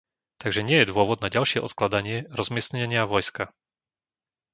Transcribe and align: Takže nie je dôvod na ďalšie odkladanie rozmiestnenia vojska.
Takže 0.41 0.61
nie 0.69 0.77
je 0.81 0.89
dôvod 0.91 1.19
na 1.21 1.29
ďalšie 1.35 1.59
odkladanie 1.67 2.17
rozmiestnenia 2.39 3.03
vojska. 3.13 3.43